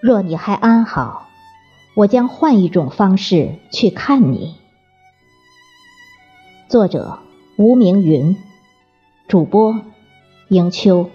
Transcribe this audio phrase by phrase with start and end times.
[0.00, 1.28] 若你还安好，
[1.96, 4.54] 我将换一种方式去看你。
[6.68, 7.18] 作者：
[7.56, 8.36] 吴明云，
[9.26, 9.80] 主播：
[10.48, 11.10] 迎秋。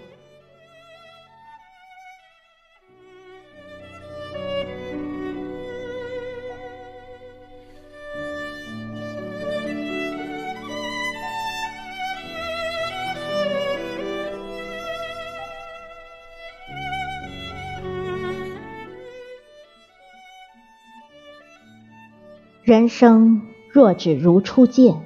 [22.64, 24.96] 人生若只如初见，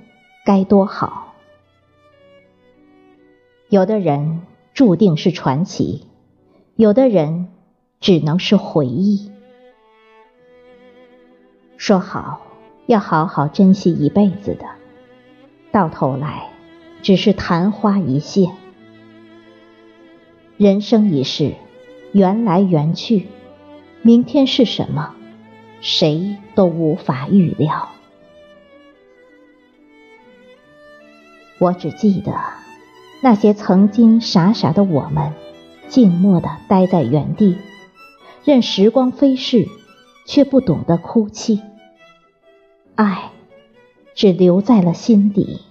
[0.45, 1.35] 该多好。
[3.69, 4.43] 有的人
[4.75, 6.07] 注定是传奇，
[6.77, 7.49] 有的人
[7.99, 9.33] 只能是回忆。
[11.77, 12.43] 说好
[12.87, 14.65] 要好好珍惜一辈子的，
[15.73, 16.51] 到头来
[17.03, 18.53] 只是昙花一现。
[20.57, 21.55] 人生一世，
[22.13, 23.27] 缘来缘去，
[24.03, 25.17] 明天是什么？
[25.81, 27.89] 谁都无法预料。
[31.59, 32.33] 我只记得
[33.21, 35.33] 那些曾经傻傻的我们，
[35.89, 37.57] 静默的待在原地，
[38.45, 39.67] 任时光飞逝，
[40.25, 41.61] 却不懂得哭泣。
[42.95, 43.31] 爱
[44.15, 45.63] 只留在了心底，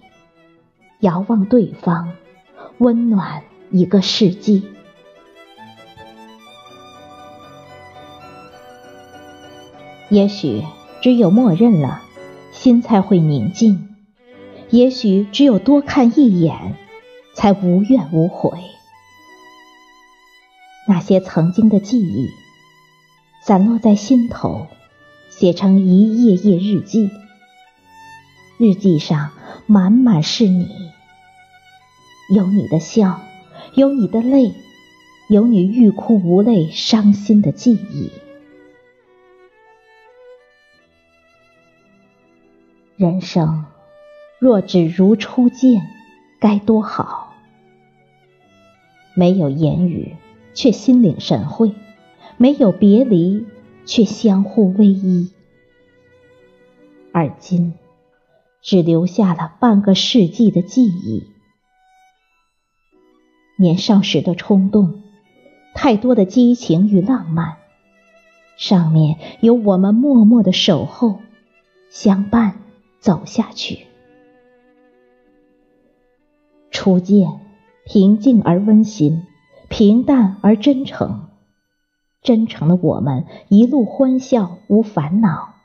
[1.00, 2.14] 遥望对方，
[2.78, 4.68] 温暖一个世纪。
[10.10, 10.64] 也许
[11.02, 12.02] 只有默认了，
[12.54, 13.78] 心才会宁静；
[14.70, 16.76] 也许只有多看一眼，
[17.36, 18.52] 才无怨无悔。
[20.88, 22.30] 那些曾经的记忆，
[23.44, 24.68] 散落在心头，
[25.30, 27.10] 写成一页页日记。
[28.58, 29.32] 日记上
[29.66, 30.68] 满满是你，
[32.34, 33.20] 有你的笑，
[33.74, 34.54] 有你的泪，
[35.28, 38.10] 有你欲哭无泪、伤心的记忆。
[42.98, 43.66] 人生
[44.40, 45.88] 若只如初见，
[46.40, 47.36] 该多好！
[49.14, 50.16] 没有言语，
[50.56, 51.76] 却心领神会；
[52.38, 53.46] 没有别离，
[53.86, 55.32] 却相互偎依。
[57.12, 57.76] 而今，
[58.64, 61.28] 只留下了半个世纪的记忆。
[63.60, 65.04] 年少时的冲动，
[65.76, 67.58] 太多的激情与浪漫，
[68.58, 71.22] 上面有我们默默的守候、
[71.92, 72.64] 相伴。
[73.00, 73.88] 走下去。
[76.72, 77.42] 初见，
[77.86, 79.24] 平静而温馨，
[79.70, 81.28] 平淡而真诚。
[82.22, 85.56] 真诚的我们，一路欢笑，无烦恼。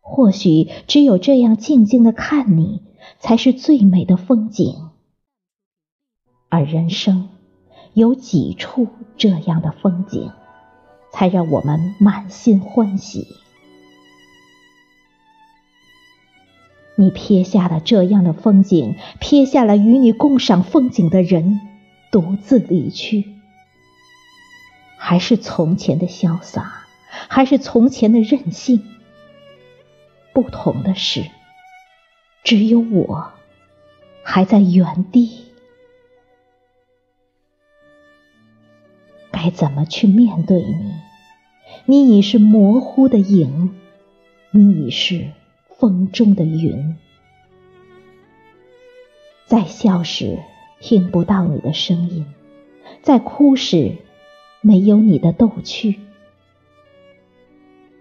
[0.00, 2.82] 或许只有这样静静的看你，
[3.18, 4.90] 才是最美的风景。
[6.48, 7.30] 而人生，
[7.94, 10.30] 有几处这样的风景，
[11.12, 13.26] 才让我们满心欢喜。
[16.96, 21.60] 你撇下了这样的风景，撇下了与你共赏风景的人，
[22.10, 23.34] 独自离去。
[24.96, 26.86] 还是从前的潇洒，
[27.28, 28.82] 还是从前的任性？
[30.32, 31.24] 不同的是，
[32.42, 33.32] 只有我
[34.22, 35.44] 还在原地。
[39.30, 40.94] 该怎么去面对你？
[41.86, 43.74] 你已是模糊的影，
[44.52, 45.32] 你已是。
[45.76, 46.96] 风中的云，
[49.44, 50.38] 在笑时
[50.80, 52.26] 听不到你的声音，
[53.02, 53.96] 在哭时
[54.60, 56.00] 没有你的逗趣。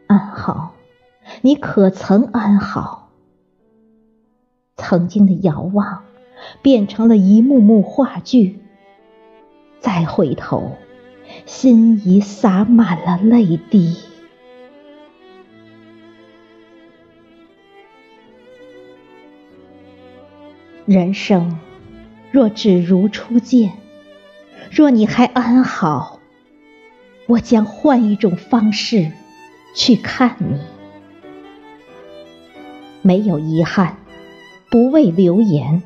[0.06, 0.76] 安好，
[1.42, 3.10] 你可曾安好？
[4.78, 6.04] 曾经的遥望
[6.62, 8.60] 变成了一幕幕话剧，
[9.80, 10.78] 再回头，
[11.48, 13.98] 心已洒满了泪滴。
[20.86, 21.60] 人生
[22.30, 23.72] 若只如初见，
[24.70, 26.20] 若你还安好，
[27.26, 29.14] 我将换一种方式
[29.76, 30.60] 去看你。
[33.02, 33.96] 没有遗憾，
[34.70, 35.84] 不畏流言，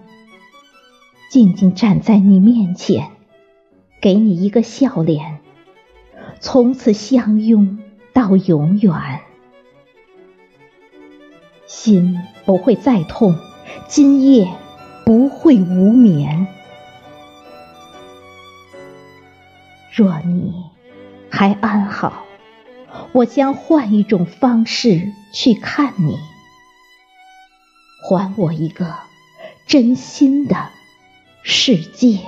[1.30, 3.10] 静静站在你面前，
[4.02, 5.40] 给你一个笑脸，
[6.40, 7.78] 从此相拥
[8.14, 8.94] 到永远。
[11.68, 13.36] 心不会再痛，
[13.88, 14.48] 今夜。
[15.08, 16.48] 不会无眠。
[19.94, 20.66] 若你
[21.30, 22.26] 还安好，
[23.14, 26.18] 我将换一种方式去看你。
[28.04, 28.96] 还我一个
[29.66, 30.68] 真心的
[31.42, 32.20] 世界。